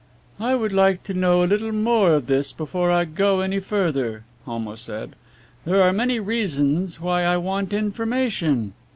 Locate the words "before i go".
2.53-3.41